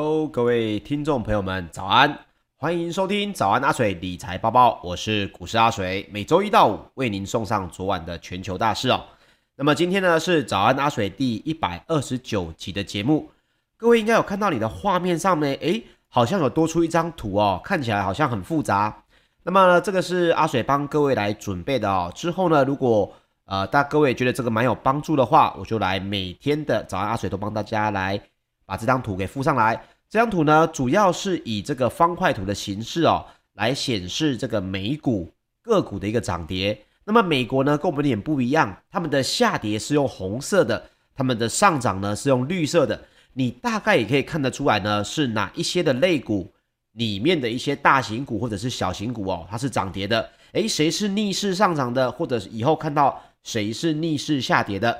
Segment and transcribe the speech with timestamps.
[0.00, 2.16] Hello，各位听众朋友们，早安！
[2.54, 9.02] 欢迎收听早安阿水理财报报，我是股市阿水，每周一到五为您送上昨晚的全球大事哦。
[9.56, 13.28] 那么今天呢是早安阿水第一百二十九集的节目，
[13.76, 19.02] 各位应该有看到你的画面上面，诶，好像有多出一张图哦，看起来好像很复杂。
[19.42, 22.12] 那么呢，这个是阿水帮各位来准备的哦。
[22.14, 23.12] 之后呢，如果
[23.46, 28.22] 呃大各位觉得这个蛮有帮助的话，我就来每天的早安阿水都帮大家来。
[28.68, 29.74] 把这张图给附上来。
[30.10, 33.24] 这张图呢，主要是以这个方块图的形式哦，
[33.54, 36.78] 来显示这个美股个股的一个涨跌。
[37.04, 43.02] 那么美国呢，跟我们有点不一样，他们的下跌是用红色的，他们的上涨呢是用绿色的。
[43.32, 46.52] 你大概也可以看得出来呢，是哪一些的类股
[46.92, 50.30] 里面的一些大型股或者是小型股哦，它是涨跌的。
[50.52, 54.98] 诶，谁是逆势上涨的，或者是以后看到谁是逆势下跌的，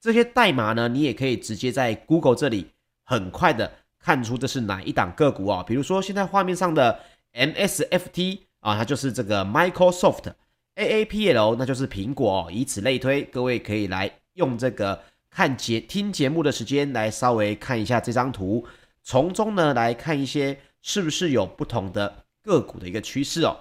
[0.00, 2.66] 这些代码呢，你也可以直接在 Google 这里。
[3.10, 5.64] 很快的看出这是哪一档个股啊？
[5.64, 7.00] 比如说现在画面上的
[7.32, 13.24] MSFT 啊，它就是这个 Microsoft；AAPL 那就是苹果，以此类推。
[13.24, 18.64] 各位可以来用这个看节听节目的时间来稍微看一下这张图，
[19.02, 23.56] 从中呢来看一些是不是有不同的个股的一个趋势哦。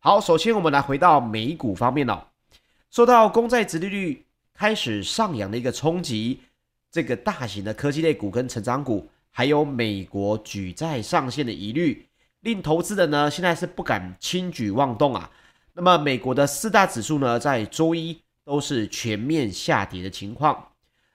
[0.00, 2.24] 好，首先我们来回到美股方面哦，
[2.90, 6.42] 受到公债殖利率开始上扬的一个冲击。
[6.92, 12.06] 这个大型的科技类股跟成长股，还有美国举债上限的疑虑，
[12.40, 15.30] 令投资人呢现在是不敢轻举妄动啊。
[15.72, 20.68] 那么美国的四大指数呢，在周一都是全面下跌的情况。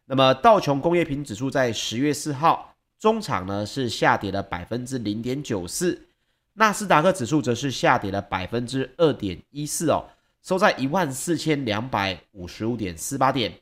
[0.06, 6.08] 那么道琼工业平指数在十月四号中场呢是下跌了百分之零点九四，
[6.54, 10.10] 纳斯达克指数则是下跌了百分之二点一四哦，
[10.42, 13.54] 收在一万四千两百五十五点四八点。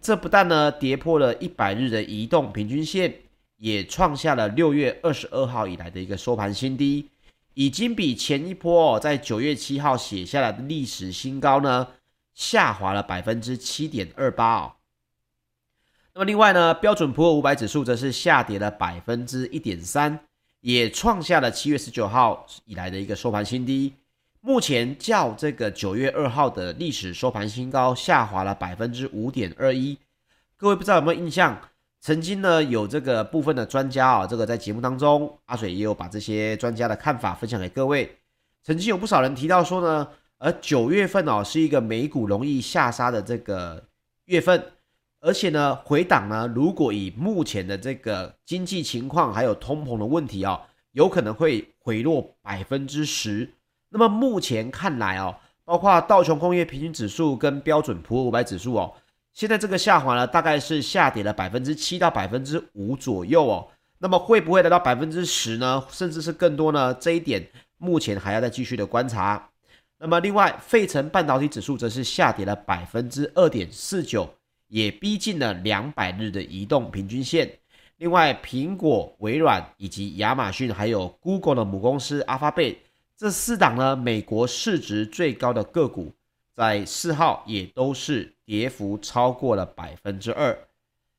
[0.00, 3.12] 这不但呢跌破了一百日的移动平均线，
[3.56, 7.08] 也创下了六月二十二号以来的一个收盘新低，
[7.54, 11.88] 已经比前一波哦在九月七号写下来的历史新高呢
[12.34, 14.72] 下滑了百分之七点二八哦。
[16.14, 20.18] 那么另外呢，标准普尔五百指数则是下跌了百分之一点三，
[20.60, 23.92] 也创下了七月十九号以来的一个收盘新低。
[24.40, 29.98] 目前较这个九月二号的历史收盘新高下滑了百分之五点二一。
[30.56, 31.60] 各位不知道有没有印象？
[32.00, 38.16] 曾经呢有这个部分的专家啊，这个在节目当中，阿水也有把这些专家的看法分享给各位。
[38.62, 40.08] 曾经有不少人提到说呢，
[40.38, 43.88] 而九月份哦是一个美股容易下杀的这个
[44.26, 44.72] 月份，
[45.18, 50.62] 而且呢回档呢，如果以目前的这个经济情况还有通膨的问题啊，
[50.92, 53.54] 有可能会回落百分之十。
[53.90, 58.92] 那么目前看来哦，包括道琼工业平均指数跟标准普尔五百指数哦，
[59.32, 63.68] 现在这个下滑呢，大概是下跌了百分之七到百分之五左右哦。
[63.98, 65.84] 那么会不会来到百分之十呢？
[65.90, 66.94] 甚至是更多呢？
[66.94, 67.48] 这一点
[67.78, 69.48] 目前还要再继续的观察。
[69.98, 74.28] 那么另外，费城半导体指数则是下跌了百分之二点四九，
[74.68, 77.50] 也逼近了两百日的移动平均线。
[77.96, 82.76] 另外，苹果、微软以及亚马逊还有 Google 的母公司 Alphabet。
[83.18, 86.14] 这四档呢，美国市值最高的个股，
[86.54, 90.56] 在四号也都是跌幅超过了百分之二。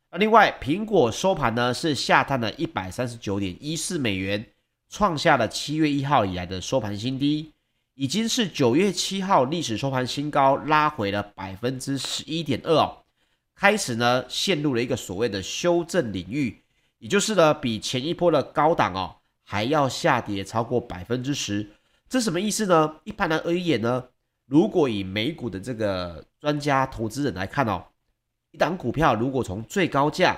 [0.10, 4.46] 那另外，苹果收盘呢是下探了一百三十九点一四美元，
[4.90, 7.52] 创下了七月一号以来的收盘新低，
[7.96, 13.04] 已经是九月七号历史收盘新高，拉回了百分之十一点二哦，
[13.54, 16.62] 开始呢陷入了一个所谓的修正领域，
[17.00, 21.72] 也就是呢比前一波的高档哦还要下跌超过百分之十。
[22.10, 22.96] 这什么意思呢？
[23.04, 24.04] 一般来而言呢，
[24.48, 27.86] 如果以美股的这个专家投资人来看哦，
[28.50, 30.36] 一档股票如果从最高价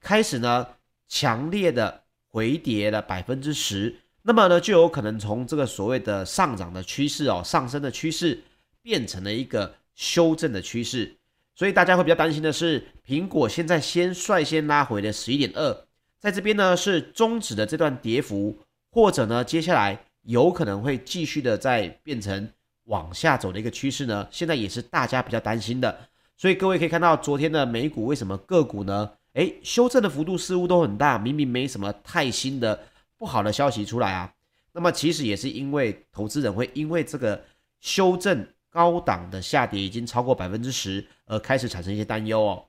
[0.00, 0.64] 开始呢，
[1.08, 8.40] 强烈的回跌了百分之十，那么呢，就有可能从这个所谓的上涨的趋势哦，上升的趋势
[8.80, 11.16] 变成了一个修正的趋势。
[11.56, 15.86] 所以大家会比较担心的是，苹果现在先率先拉回了十一点二，
[16.20, 18.56] 在这边呢是终止的这段跌幅，
[18.92, 20.04] 或者呢接下来。
[20.28, 22.50] 有可能会继续的在变成
[22.84, 25.98] 往下走的一个趋势呢，现在也是大家比较担心的。
[26.36, 29.10] 所以各位可以看到，昨天的美股为什么个股呢？
[29.32, 32.78] 诶，修正的幅度似乎都很大，明明没什么太新的
[33.16, 34.30] 不好的消息出来啊。
[34.72, 37.42] 那么其实也是因为投资人会因为这个
[37.80, 42.62] 修正高档的下跌已经超过百分之十，而开始产生一些担忧哦。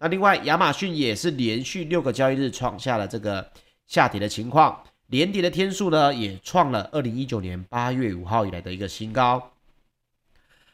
[0.00, 3.52] 那另外，亚马逊也是连续六个交易日创下了这个
[3.86, 4.82] 下跌的情况。
[5.08, 9.52] 连跌的天数呢，也创了二零一九年八月五号以来的一个新高。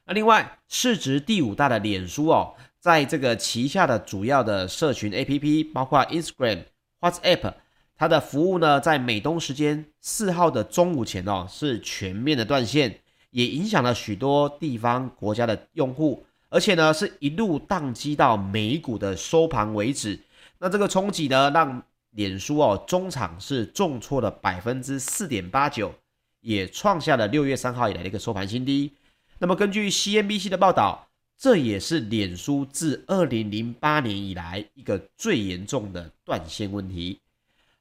[0.07, 6.65] 那另外，市值第五大的脸书哦，在这个旗下的主要的社群 APP，包括 Instagram、
[7.01, 7.55] WhatsApp，
[7.97, 13.01] 它的服务呢，在美东时间四号的中午前哦，是全面的断线，
[13.31, 20.19] 也影响了许多地方国家的用户，而且呢，是一路宕机到美股的收盘为止。
[20.59, 25.95] 那这个冲击呢，让脸书哦，中场是重挫了百分之四点八九，
[26.41, 28.93] 也创下了六月三号以来的一个收盘新低。
[29.39, 31.09] 那么根据 CNBC 的报道，
[31.39, 37.21] 这也是脸书自二零零八年以来一个最严重的断线问题。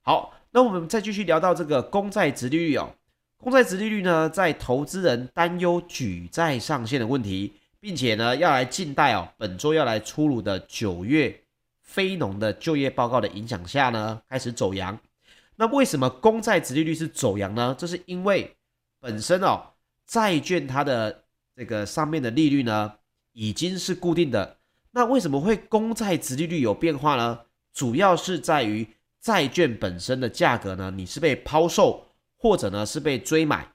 [0.02, 2.96] 好，那我们再继续聊到这个公债殖利率哦。
[3.38, 11.42] 公债殖利率呢，在投资人担忧举债上限的问题，并且呢要来静待哦，本周要来出炉的九月
[11.90, 15.00] 非农的就业报告的影响下呢，开始走扬。
[15.56, 17.76] 那为什么公债殖利率是走扬呢？
[17.78, 18.56] 这是因为
[19.00, 19.72] 本身哦，
[20.06, 21.24] 债券它的
[21.56, 22.94] 这个上面的利率呢
[23.32, 24.58] 已经是固定的。
[24.92, 27.40] 那为什么会公债殖利率有变化呢？
[27.74, 28.88] 主要是在于。
[29.22, 32.06] 债券本身的价格呢，你是被抛售，
[32.38, 33.68] 或者呢是被追买。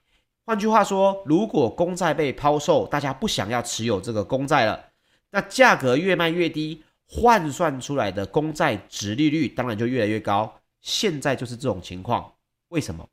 [0.43, 4.85] 换句话说，如果公债被抛售，大家不想要持有这个公债了，
[5.29, 10.61] 那价格越卖越低，换算出来的公债殖利率当然就越来越高。
[10.81, 12.31] 现在就是这种情况，
[12.69, 13.07] 为什么？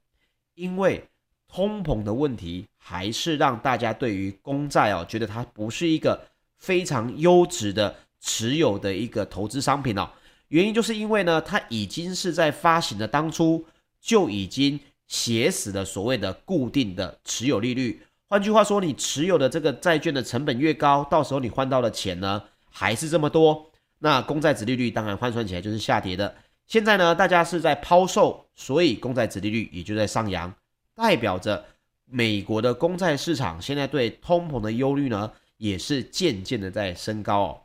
[0.55, 1.09] 因为
[1.49, 10.11] 通膨的问题，还是让大家对于公债哦，觉得它不是一个非常优质的持有的一个投资商品哦。
[10.49, 13.65] 原因就是因为呢，它已经是在发行的当初
[14.01, 18.03] 就已经写死了所谓的固定的持有利率。
[18.29, 23.72] 换句话说，你持有的这个债券的成本越高，到时候你换到的钱呢还是这么多，
[24.05, 26.35] 那公债殖利率当然换算起来就是下跌的。
[26.67, 30.53] 现在呢，大家是在抛售，所以公债殖利率也就在上扬，
[30.93, 31.65] 代表着
[32.05, 37.61] 美国的公债市场现在对通膨的忧虑呢也是渐渐的在升高哦。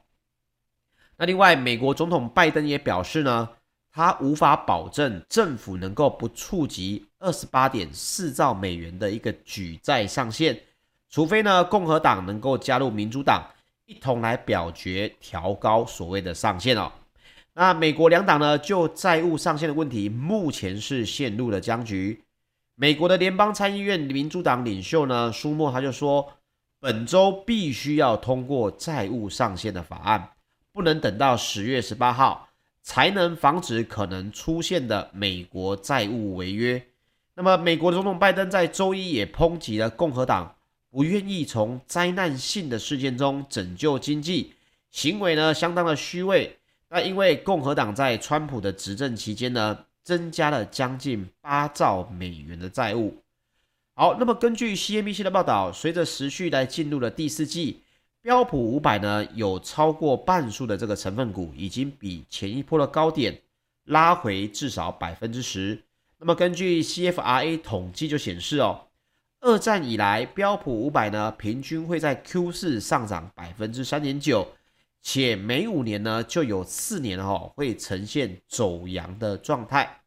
[1.17, 3.50] 那另外，美国总统拜登也表示呢，
[3.91, 10.62] 他无法保证政府能够不触及二十八点四兆美元的一个举债上限，
[11.10, 13.44] 除非呢共和党能够加入民主党
[13.88, 16.91] 一同来表决调高所谓的上限哦。
[17.53, 22.22] 那美国两党呢就债务上限的问题，目前是陷入了僵局。
[22.75, 26.34] 美国的联邦参议院民主党领袖呢舒默他就说，
[26.82, 30.32] 本周必须要通过债务上限的法案。
[30.74, 32.50] 不能等到十月十八号
[32.84, 36.86] 才能防止可能出现的美国债务违约。
[37.36, 40.56] 那么，美国总统拜登在周一也抨击了共和党
[40.97, 44.53] 不愿意从灾难性的事件中拯救经济，
[44.89, 46.57] 行为呢相当的虚伪。
[46.89, 53.15] 那因为共和党在川普的执政期间呢，增加了将近八兆美元的债务。
[53.93, 57.83] 好，那么根据 CNBC 的报道，随着时序来进入了第四季。
[58.23, 63.39] 标普五百呢，有超过半数的这个成分股已经比前一波的高点
[63.83, 65.79] 拉回至少百分之十。
[66.17, 68.87] 那么根据 CFRA 统计就显示哦，
[69.39, 74.48] 二战以来标普五百呢平均会在 Q 四上涨百分之三点九，
[75.01, 80.01] 且每五年呢就有四年哦会呈现走阳的状态。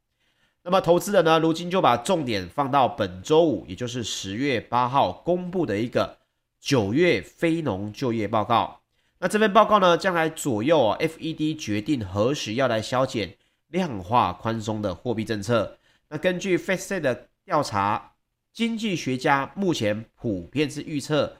[0.63, 6.19] 那么投资人呢，如今就把重点放到本周五，也就是十月八号公布的一个。
[6.63, 8.83] 九月非农就业报告，
[9.19, 13.35] 那这份报告呢，将来左右啊，FED 决定何时要来削减
[13.69, 15.79] 量化宽松的货币政策。
[16.11, 18.10] 那根据 FactSet 的调查，
[18.53, 21.37] 经济学家目前普遍是预测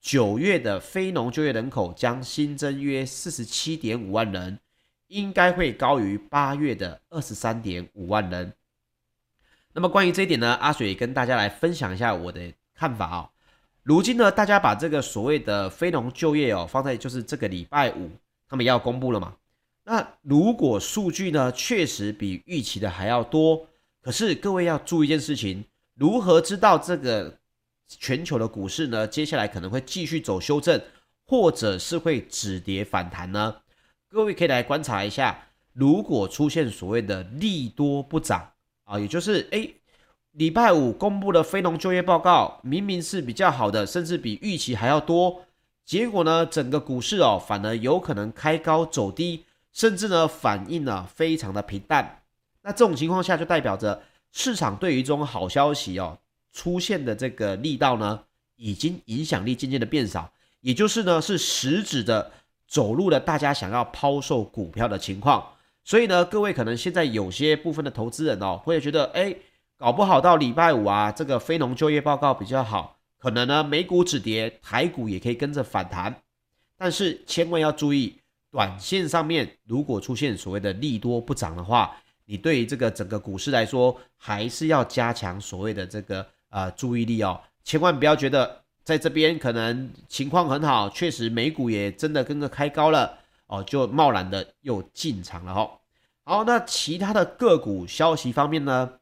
[0.00, 4.60] 九月的非农就业人口将新增约四十七点五万人，
[5.08, 8.52] 应该会高于八月的二十三点五万人。
[9.72, 13.30] 那么关于这一点呢，阿水跟大家来分享一下我的看法啊。
[13.82, 18.10] 如今呢，大家把这个所谓的非农就业哦，放在就是这个礼拜五，
[18.48, 19.36] 他们要公布了嘛？
[19.84, 23.66] 那如果数据呢，确实比预期的还要多，
[24.00, 27.38] 可是各位要注意一件事情，如何知道这个
[27.86, 30.80] 全球的股市呢，接下来可能会继续走修正，
[31.26, 33.56] 或者是会止跌反弹呢？
[34.08, 38.50] 各位可以来观察一下，如果出现所谓的利多不涨
[38.84, 39.74] 啊，也就是诶
[40.32, 45.44] 礼拜五公布的非农就业报告，明明是比较好的，甚至比预期还要多。
[45.84, 52.22] 结果呢，整个股市哦，反而有可能开高走低，甚至呢，反应呢非常的平淡。
[52.62, 54.02] 那这种情况下，就代表着
[54.34, 56.18] 市场对于这种好消息哦
[56.52, 58.24] 出现的这个力道呢，
[58.56, 60.30] 已经影响力渐渐的变少。
[60.60, 62.30] 也就是呢，是实质的
[62.68, 65.54] 走入了大家想要抛售股票的情况。
[65.84, 69.34] 所以呢，各位可能现在有些部分的投资人哦，会觉得哎。
[69.76, 76.22] 搞不好到礼拜五啊，这个非农就业报告比较好，可能呢美股止跌，台股也可以跟着反弹。
[76.78, 78.20] 但是千万要注意，
[78.52, 95.80] 短线上面如果出现所谓的利多不涨的话，你对于这个整个股市来说，还是要加强所谓的这个呃注意力哦，千万不要觉得在这边可能情况很好，确实美股也真的跟着开高了哦，就贸然的又进场了哦。
[96.24, 98.94] 好，那其他的个股消息方面呢？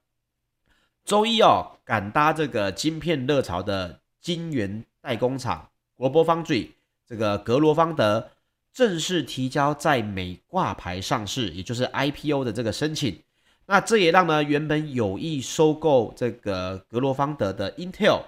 [1.05, 6.71] 周一哦，赶搭这个晶片热潮的晶圆代工厂 GlobalFoundries
[7.07, 8.32] 这个格罗方德。
[8.73, 13.23] 正式提交在美挂牌上市，也就是 IPO 的这个申请。
[13.67, 18.23] 那这也让呢原本有意收购这个格罗方德的 Intel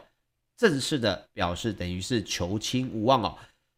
[0.56, 3.36] 正式的表示，等于是求亲无望哦。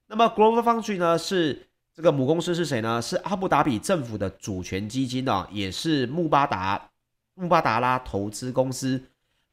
[0.09, 3.01] 那么 Global Foundry 呢是这个母公司是谁呢？
[3.01, 6.91] 是阿布达比政府的主权基金哦，也是穆巴达
[7.35, 9.03] 穆巴达拉投资公司。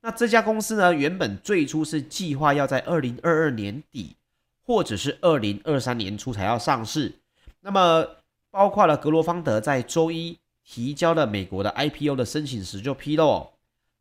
[0.02, 4.18] 那这家公司呢原本最初是计划要在二零二二年底。
[4.66, 7.20] 或者是二零二三年初才要上市，
[7.60, 8.08] 那么
[8.50, 13.52] 包括了格罗方德在周一提交了美国的 IPO 的申请时就披露，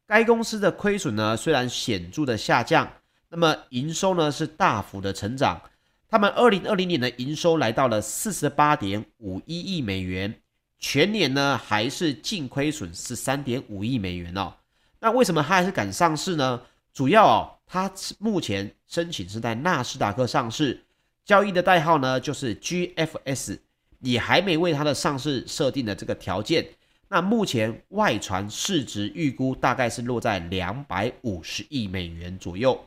[0.06, 2.88] 该公司的亏损呢虽然显著的下降，
[3.28, 5.60] 那么营收呢是大幅的成长，
[6.08, 10.32] 他们二零二零年的营收来到了四十八点五一亿美元，
[10.78, 14.54] 全年呢还是净亏损十三点五亿美元哦，
[15.00, 16.62] 那为什么他还是敢上市呢？
[16.94, 17.58] 主要哦。
[17.72, 20.78] 它目前申请是在纳斯达克上市，
[21.24, 23.60] 交易的代号呢就是 GFS，
[24.00, 26.66] 也还没为它的上市设定的这个条件。
[27.08, 32.78] 那目前外传市值预估大概是落在两百五十亿美元左右。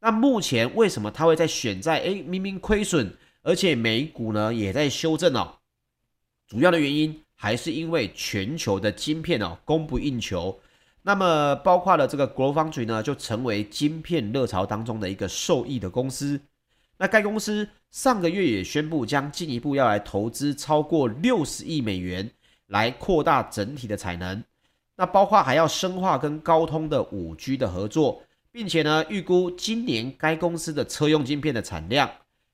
[0.00, 3.10] 那目前为什么它会在选在诶明明亏损，
[3.40, 5.54] 而且美股呢也在修正哦？
[6.46, 10.60] 主要的原因还是因为全球的晶片哦供不应求。
[11.02, 16.38] 那么，包括了这个 GlobalFoundries 呢，就成为晶片热潮当中的一个受益的公司。
[16.98, 22.30] 那该公司上个月也宣布，将进一步要来投资超过六十亿美元，
[22.66, 24.44] 来扩大整体的产能。
[24.96, 32.10] 那包括还要深化跟高通的五 G 的合作，并且呢，预估今年该公司的车用晶片的产量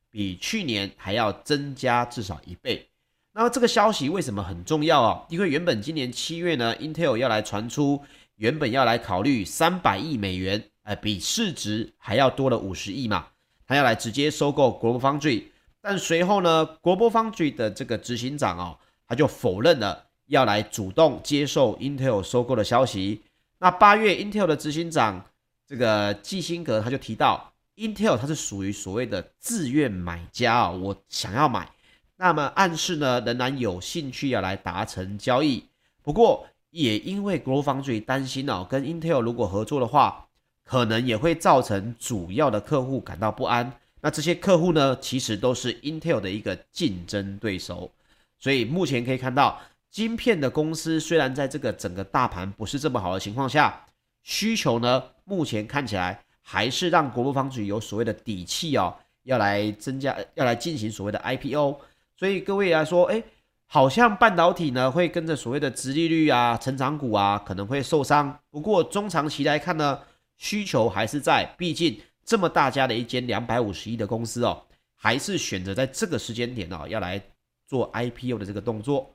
[0.08, 2.88] 比去年还要增加至少一倍。
[3.32, 5.26] 那么这个消息为什么很重要啊？
[5.28, 8.00] 因为原本今年七月呢，Intel 要来传出。
[8.36, 13.28] 原本要来考虑三百亿美元，呃，比市值还要多了五十亿嘛，
[13.66, 15.50] 他要来直接收购国博方队
[15.80, 18.78] 但随后呢国博方队的这个执行长哦，
[19.08, 23.22] 他就否认了要来主动接受 Intel 收购的消息。
[23.58, 25.24] 那八月，Intel 的执行长
[25.66, 31.70] 这个基辛格他就提到，Intel 它是属于所谓的自愿买家啊，我想要买，
[32.16, 35.64] 那么暗示呢仍然有兴趣要来达成交易，
[36.02, 36.46] 不过。
[36.70, 40.26] 也因为 GlobalFoundries 担心哦，跟 Intel 如果合作的话，
[40.64, 43.72] 可能也会造成主要的客户感到不安。
[44.00, 47.90] 那这些客户呢，其实都是 Intel 的一个竞争对手。
[48.38, 49.58] 所以目前可以看到，
[49.90, 53.86] 晶片的公司虽然在这个整个大盘不是这么好的情况下，
[54.22, 61.80] 需求呢，目前看起来还是让 GlobalFoundries 有所谓的底气哦，要来增加，要来进行所谓的 IPO。
[62.18, 63.22] 所以各位来说，哎。
[63.68, 70.00] 好像半导体呢会跟着所谓的殖利率啊、成长股啊可能会受伤，不过中长期来看呢，
[70.36, 74.62] 需求还是在，毕竟这么大家的一间两百五十亿的公司哦，
[74.94, 77.20] 还是选择在这个时间点哦要来
[77.66, 79.10] 做 IPO 的这个动作。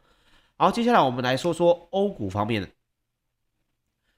[0.57, 2.71] 好，接下来我们来说说欧股方面。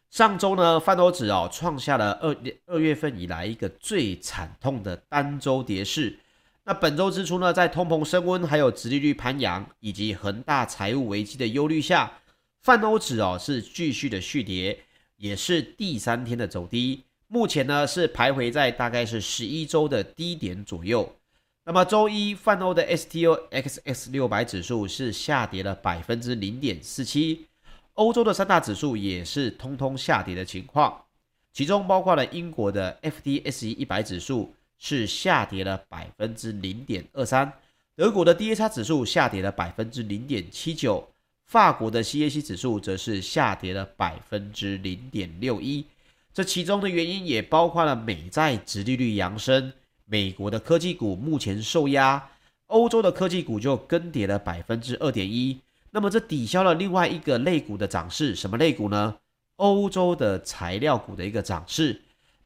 [0.09, 2.35] 上周呢，泛欧指哦创下了二
[2.65, 6.19] 二月份以来一个最惨痛的单周跌势。
[6.65, 12.19] 那本周之初呢，在通膨升温、还有殖利率攀扬以及恒大财务危机的忧虑下，
[12.61, 14.79] 泛欧指哦是继续的续跌，
[15.17, 17.03] 也是第三天的走低。
[17.27, 21.17] 目前呢是徘徊在大概是十一周的低点左右。
[21.65, 27.47] 那么周一泛欧的 STOXX 六百指数是下跌了百分之零点四七，
[27.95, 31.03] 欧洲的三大指数也是通通下跌的情况，
[31.51, 34.55] 其中包括了英国的 FTSE 一百指数。
[34.85, 37.49] 是下跌了百分之零点二三，
[37.95, 41.07] 德国的 DAX 指数下跌了百分之零点七九，
[41.45, 45.85] 法国的 CAC 指数则是下跌了百分之零点六一。
[46.33, 49.71] 这其中的原因也包括了美债殖利率扬升，
[50.03, 52.31] 美国的科技股目前受压，
[52.65, 55.61] 欧洲的科技股就更跌了百分之二点一。
[55.91, 59.15] 那么这抵消了另外一个类股的涨势，什么类股呢？
[59.55, 62.01] 欧洲的材料股的一个涨势。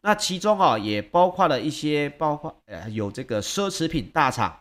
[0.07, 4.57] 那其中啊，也包括了一些，包括呃有这个奢侈品大厂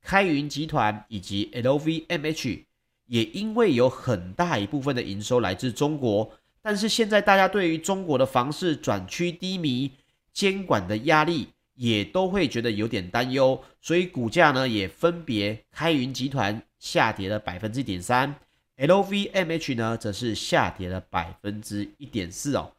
[0.00, 2.62] 开云集团以及 LVMH，
[3.06, 6.30] 也因为有很大一部分的营收来自中国，
[6.62, 9.90] 但是现在大家对于中国的房市转趋低迷，
[10.32, 18.32] 监管的压力也都会觉得有点担忧，所以股价呢也分别开云集团下跌了百分之一点三
[18.76, 22.70] ，LVMH 呢则是下跌了百分之一点四哦。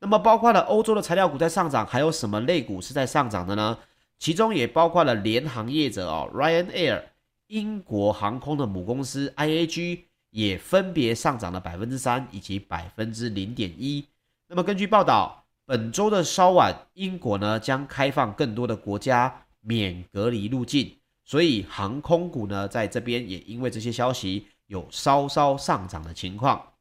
[0.00, 3.78] 那么包括了欧洲的材料股在上涨，还有什么类股是在上涨的呢？
[4.18, 7.02] 其中也包括了联航业者哦，Ryanair，
[7.48, 14.04] 英国航空的母公司 IAG 也分别上涨了百分之三以及百分之零点一。
[14.46, 26.73] 那么根据报道，本周的稍晚，英国呢将开放更多的国家免隔离入境，所以航空股呢在这边也因为这些消息有稍稍上涨的情况。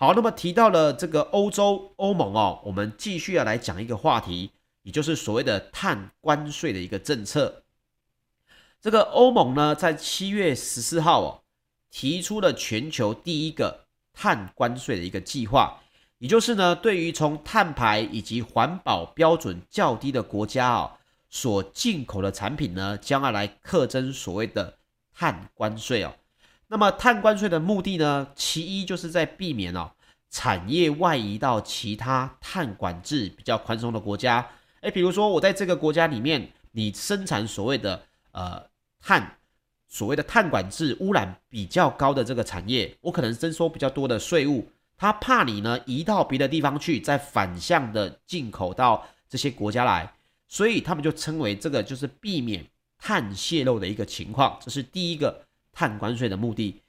[0.00, 4.50] 好，那么提到了这个欧洲欧盟哦，我们继续要来讲一个话题，
[4.82, 7.64] 也就是所谓的碳关税的一个政策。
[8.80, 11.42] 这个欧盟呢，在七月十四号哦，
[11.90, 13.84] 提出了全球第一个
[14.14, 15.82] 碳关税的一个计划，
[16.16, 20.92] 也就是呢，对于从碳排以及环保标准较低的国家哦，
[21.28, 24.78] 所进口的产品呢，将要来课征所谓的
[25.12, 26.14] 碳关税哦。
[26.72, 29.90] 那么碳关税的目的呢，其一就是在避免哦
[30.30, 34.48] 产业外移到其他碳管制比较宽松的国家。
[34.82, 38.64] 诶，比如说我在这个国家里面，你生产所谓的呃
[39.00, 39.36] 碳，
[39.88, 50.14] 所谓的碳管制污染比较高的这个产业，我可能征收比较多的税务，他怕你呢移到别的地方去，再反向的进口到这些国家来，
[50.46, 52.64] 所以他们就称为这个就是避免
[52.96, 55.46] 碳泄漏的一个情况，这是第一个。
[55.80, 56.82] 碳关税的目的，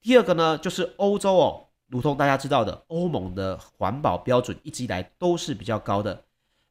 [0.00, 6.24] 第二个呢，就是欧洲哦，如同大家知道的，欧盟的环保标准一直以来都是比较高的。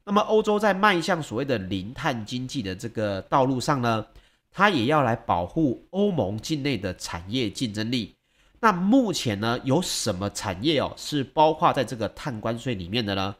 [0.03, 4.05] 那么，欧洲在迈向所谓的零碳经济的这个道路上呢，
[4.51, 8.13] 它也要来保护欧盟境内的产业竞争力。
[8.59, 13.33] 那目前呢，有什么产业哦是包括在这个碳关税里面的呢？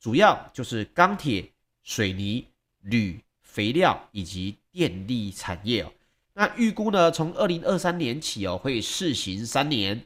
[0.00, 1.52] 主要就是钢铁、
[1.84, 2.44] 水泥、
[2.80, 5.92] 铝、肥料以及电力产业哦。
[6.38, 10.04] 那预估呢，从二零二三年起哦，会试行三年。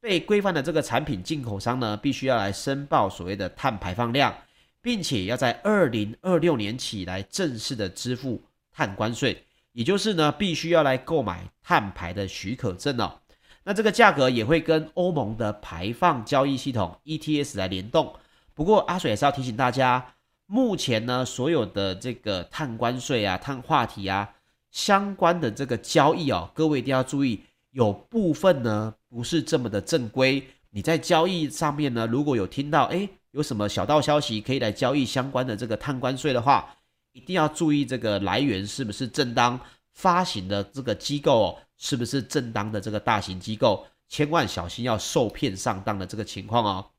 [0.00, 4.36] 被规范的这个产品进口商呢，必须要来申报所谓的碳排放量，
[4.82, 13.20] 并且要在二零二六年起来正式的支付碳关税，也就是呢，必须要来购买碳排的许可证哦。
[13.62, 18.12] 那这个价格也会跟欧盟的排放交易系统 ETS 来联动。
[18.52, 20.14] 不过阿水也是要提醒大家，
[20.46, 24.34] 目前呢，所有的这个碳关税啊、碳话题啊。
[24.78, 30.40] 相关的这个交易哦，各位一定要注意，有部分呢不是这么的正规。
[30.70, 36.76] 你在交易上面呢，如果有听到诶有什么小道消息可以来交易相关的这个碳关税的话，
[37.12, 39.58] 一定要注意这个来源是不是正当，
[39.94, 46.90] 发行的这个机构哦是不是正当的这个大型机构，千万小心要受骗上当的这个情况哦。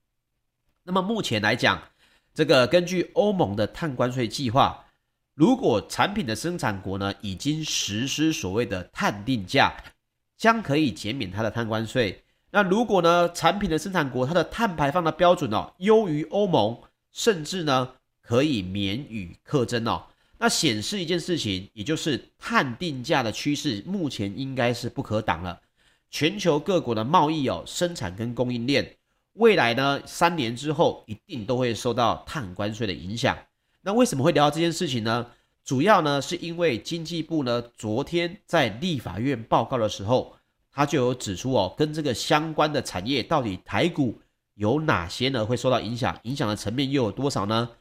[0.84, 1.82] 那么目前来讲，
[2.34, 4.84] 这个根据欧盟的碳关税计划。
[5.40, 9.74] 如果产品的生产国呢已经实施所谓的碳定价，
[10.36, 12.26] 将可以减免它的碳关税。
[12.52, 16.78] 那如果呢产品的生产国它的碳排放的标准哦优于欧盟，
[17.14, 20.08] 甚至呢可以免予课征哦。
[20.40, 25.62] 那显示一件事情，也就是碳定价的趋势目前应该是不可挡了。
[26.12, 28.98] 全球各国的贸易哦生产跟供应链，
[29.36, 33.38] 未来呢三年之后一定都会受到碳关税的影响。
[33.90, 35.26] 那为什么会聊到这件事情呢？
[35.66, 40.36] 主要呢是因为经济部呢昨天在立法院报告的时候，
[40.72, 44.22] 他就有指出哦，跟这个相关的产业到底台股
[44.54, 46.16] 有哪些呢会受到影响？
[46.22, 47.72] 影响的层面又有多少呢？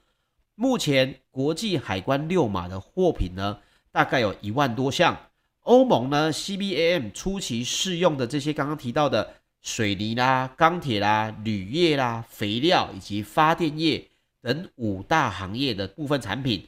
[0.55, 3.59] 目前国际海关六码的货品呢，
[3.93, 5.15] 大概有一万多项。
[5.65, 14.09] 欧盟呢 CBAM 初期适用的这些刚刚提到的水泥啦、钢铁啦、铝业啦、肥料以及发电业。
[14.41, 16.67] 等五大行业的部分产品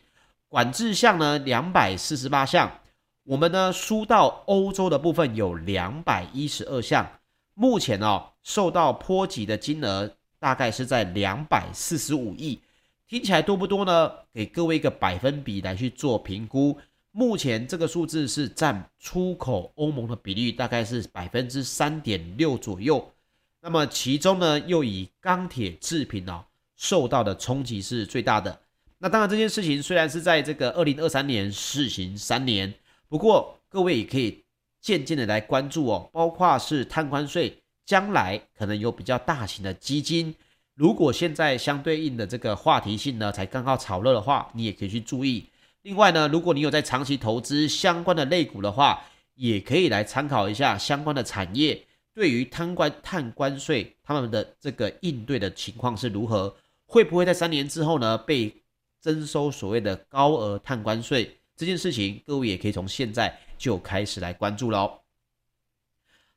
[0.48, 2.80] 管制项呢，两百四十八项。
[3.24, 7.08] 我们呢输到欧洲的部分有两百一十二项。
[7.54, 12.60] 目前哦，受到波及的金额大概是在两百四十五亿。
[13.06, 14.10] 听起来多不多呢？
[14.32, 16.78] 给各位一个百分比来去做评估。
[17.12, 23.12] 目前这个数字是占出口欧盟的比例大概是百分之三点六左右。
[23.60, 26.44] 那么其中呢，又以钢铁制品哦。
[26.80, 28.58] 受到的冲击是最大的。
[28.96, 32.72] 那当然，这件事情虽然是在这个二零二三年试行三年，
[33.06, 34.42] 不过各位也可以
[34.80, 40.34] 渐渐的来关注哦，包括是碳关税，将来可能有比较大型的基金，
[40.74, 45.44] 如果现在相对应的这个话题性呢才刚好炒热的话，你也可以去注意。
[45.82, 56.54] 另外呢，如果你有在长期投资相关的类股的话，也可以来参考一下相关的产业对于碳关碳关税他们的这个应对的情况是如何。
[56.90, 58.52] 会不会在三年之后呢被
[59.00, 64.98] 征收所谓的高额碳关税这件事情，各位也可以从现在就开始来关注喽。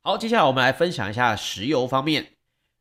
[0.00, 2.34] 好，接下来我们来分享一下石油方面，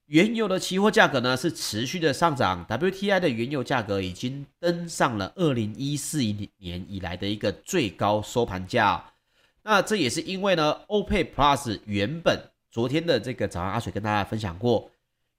[0.05, 9.03] 原油的期货价格呢是持续的上涨，WTI 的原油价格已经登上了二零一四年以来的一个最高收盘价。
[9.63, 14.91] 那这也是因为呢欧佩 Plus 原本昨天的这个早上阿水跟大家分享过，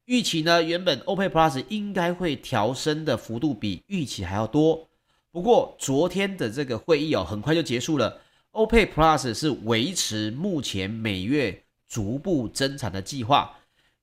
[0.07, 4.89] 预期呢原本 OPEC Plus 应该会调升的幅度比预期还要多，
[5.31, 8.21] 不过昨天的这个会议哦很快就结束了
[8.53, 11.61] ，OPEC Plus 是维持目前每月。
[11.87, 13.57] 逐步增产的计划，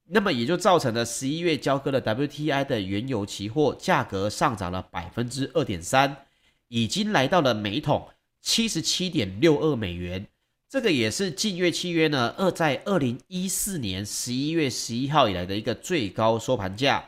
[0.06, 6.16] 那么也就造成了十一月交割的 WTI 的原油期货价格上涨了百分之二点三，
[6.70, 8.08] 已经来到了每桶
[8.40, 10.26] 七十七点六二美元。
[10.72, 17.04] 这个也是近月契约呢，二在二零一四年十一月十一号以来的一个最高收盘价。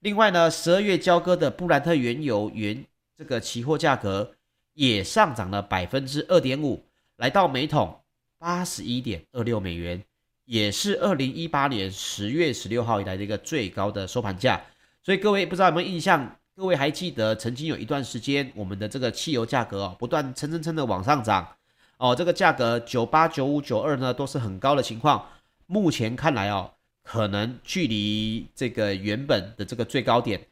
[0.00, 2.84] 另外呢，十二月交割的布兰特原油原
[3.16, 4.34] 这个期货价格
[4.74, 6.84] 也上涨了百分之二点五，
[7.16, 7.98] 来到每桶
[8.36, 10.04] 八十一点二六美元。
[10.44, 14.62] 也是二零一八年十月十六号以来的一个最高的收盘价，
[15.02, 16.36] 所以各位不知道有没有印象？
[16.54, 21.55] 各位还记得曾经有一段时间，我们的这个汽油价格哦，不断蹭蹭蹭的往上涨
[21.98, 25.26] 哦，这个价格九八、九五、九二呢都是很高的情况。
[25.66, 26.70] 目前看来哦，
[27.02, 30.46] 可能距离这个原本的这个最高点，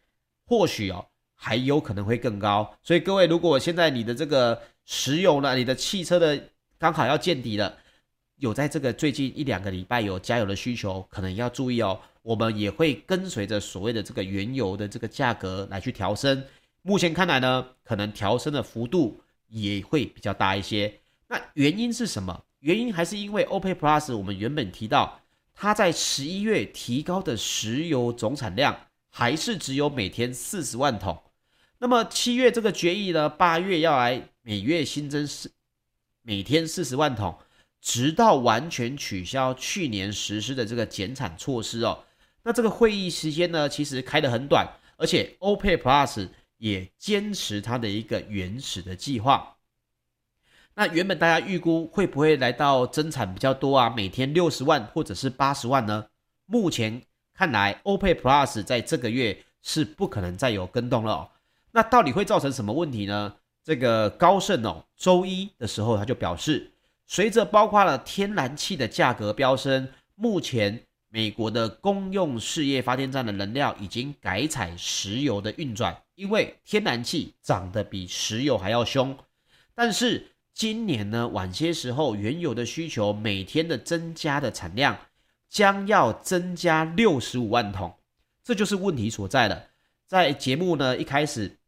[0.46, 2.74] 或许哦还有可能会更高。
[2.82, 7.76] 所以各位，如果现在你的这个石油呢，你的汽车的刚好要见底了。
[8.38, 11.98] 有在这个最近一两个礼拜有加油的需求，可能要注意哦。
[12.22, 16.42] 我们也会跟随着所谓的这个原油的这个价格来去调升。
[16.82, 20.92] 目前看来呢，可能调升的幅度也会比较大一些。
[21.28, 22.44] 那原因是什么？
[22.60, 25.20] 原因还是因为 OPEC Plus，我们原本提到
[25.54, 31.22] 它在十一月提高的石油总产量还是只有每天四十万桶。
[31.78, 35.52] 那么七月这个决议呢，八月要来每月新增四
[36.22, 37.36] 每天四十万桶。
[37.86, 42.02] 直到完全取消去年实施的这个减产措施哦，
[42.42, 49.53] 那这个会议时间呢，其实开得很短，而且 OPEC Plus 也坚持它的一个原始的计划。
[50.76, 56.06] 那原本大家预估会不会来到增产比较多啊，每天六十万或者是八十万呢？
[56.46, 61.30] 目前看来，OPEC Plus 在这个月是不可能再有跟动了哦。
[61.72, 63.34] 那到底会造成什么问题呢？
[63.62, 66.70] 这个高盛哦，周一的时候他就表示。
[67.06, 79.16] 随着包括了天然气的价格飙升，目前美国的公用事业发电站的能量已经改采石油的运转，因为天然气涨得比石油还要凶。
[79.74, 84.96] 但是今年呢，晚些时候原油的需求每天的增加的产量
[85.50, 87.92] 将要增加六十五万桶，
[88.44, 89.66] 这就是问题所在了。
[90.06, 91.58] 在节目呢一开始，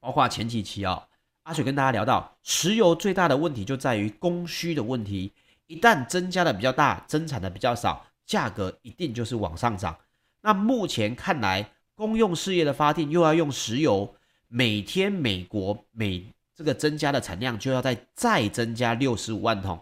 [0.00, 1.02] 包括前几期啊、哦。
[1.44, 5.32] 阿水跟大家聊到，石油最大的问题就在于供需的问题，
[5.66, 9.96] 一旦增加的比较大，增产的比较少，价格一定就是往上涨。
[10.42, 14.14] 那目前看来，公用事业的发电又要用石油，
[14.48, 16.26] 每天美国每
[16.58, 19.78] 这个增加的产量就要再再增加六十五万桶，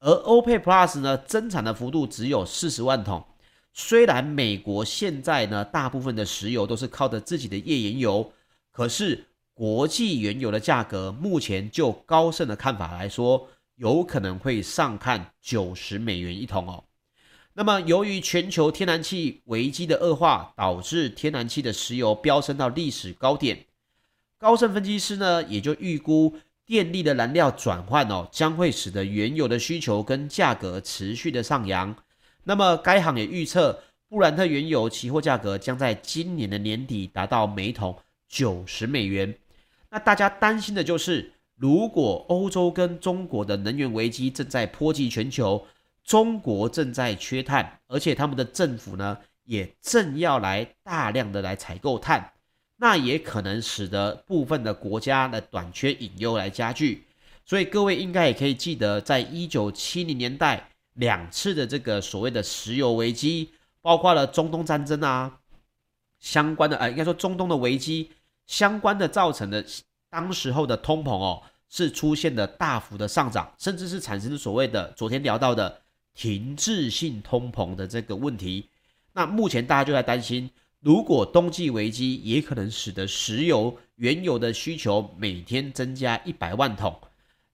[0.00, 3.24] 而 OPEC Plus 呢，增产的幅度只有四十万桶。
[3.72, 8.32] 虽然美国现在呢，大部分的石油都是靠着自己的页岩油，
[8.72, 9.26] 可是。
[9.54, 16.84] 国际原油的价格目前就高盛的看法来说，有可能会上看九十美元一桶哦。
[17.54, 23.64] 那么，由于全球天然气危机的恶化，导致天然气的石油飙升到历史高点。
[24.46, 26.32] 高盛分析师呢，也就预估
[26.64, 31.96] 电力的燃料转换哦，将会使得原油的需求跟价格持续的上扬。
[32.44, 39.36] 那么，该行也预测，布兰特原油期货价格将在今年的年底达到每桶九十美元。
[39.90, 45.66] 那大家担心的就是，如果欧洲跟中国的能源危机正在波及全球，
[46.04, 52.30] 中国正在缺碳，而且他们的政府呢也正要来大量的来采购碳，
[52.76, 57.06] 那也可能使得部分的国家的短缺隐忧来加剧。
[57.44, 65.40] 所以各位应该也可以记得，在一九七零年代两次的这个所谓的石油危机，包括了中东战争啊
[66.18, 68.10] 相关的，呃，应该说中东的危机
[68.46, 69.64] 相关的造成的。
[70.08, 75.82] 当时候的通膨哦，是出现的大幅的上涨，甚至是产生所谓的昨天聊到的
[76.14, 78.70] 停滞性通膨的这个问题。
[79.12, 80.48] 那目前大家就在担心，
[80.86, 86.96] 如果冬季危机也可能使得石油原油的需求每天增加一百万桶。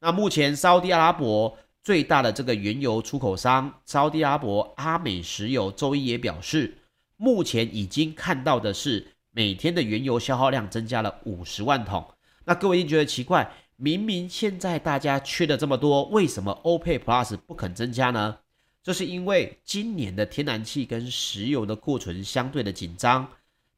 [0.01, 6.75] 那目前沙乌地阿拉伯最大的这个原油出口商沙乌地阿拉伯阿美石油周一也表示，
[7.17, 12.05] 目前已经看到的是每天的原油消耗量增加了五十万桶。
[12.45, 18.37] 那各位一定觉得奇怪，明明现在大家缺的这么多，为什么 OPEC Plus 不肯增加呢？
[18.83, 23.29] 这是因为今年的天然气跟石油的库存相对的紧张，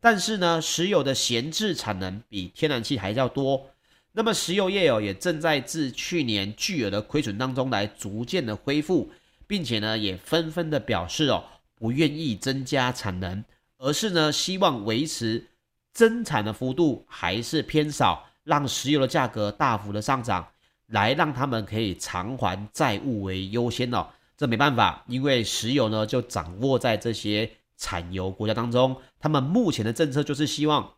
[0.00, 3.70] 但是呢，石油的闲置产能比天然气还要多。
[4.12, 9.10] 那么石油业哦也正在自去年巨额的亏损当中来逐渐的恢复，
[9.46, 13.44] 并且呢也纷纷的表示哦不愿意增加产能，
[13.76, 15.44] 而是呢希望维持
[15.92, 20.48] 增产的幅度还是偏少，让石油的价格大幅的上涨，
[20.86, 24.06] 来让他们可以偿还债务为优先哦。
[24.44, 30.96] 这没办法，因为石油呢就掌握在这些产油国家当中，他们目前的政策就是希望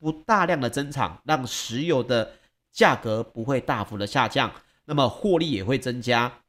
[0.00, 2.32] 不大量的增产，让石油的
[2.72, 4.52] 价格不会大幅的下降，
[4.86, 6.40] 那么获利也会增加，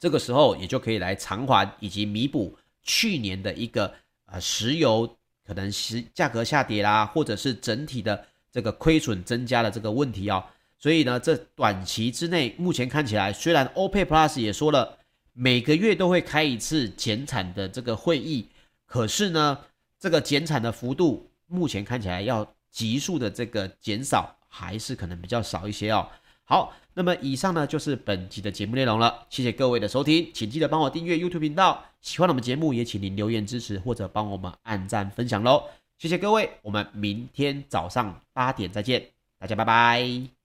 [0.00, 3.94] 这个时候也就可以来偿还以及弥补去年的一个
[4.26, 10.42] 呃石油可能是价格下跌啦，或者是整体的这个亏损增加的这个问题哦。
[10.80, 14.96] 所以呢，这短期之内目前看起来，虽然 OPEC Plus 也说了。
[15.32, 18.48] 每个月都会开一次减产的这个会议，
[18.86, 19.58] 可是呢，
[19.98, 26.08] 这个减产的幅度目前看起来要急速的这个减少，还是可能比较少一些哦。
[26.44, 35.64] 好，那么以上呢就是本集的节目内容了，谢谢各位的收听，请记得帮我订阅 YouTube 频道，喜欢我们节目也请您留言支持或者帮我们按赞分享喽，
[35.98, 39.06] 谢谢各位，我们明天早上八点再见，
[39.38, 40.39] 大家拜拜。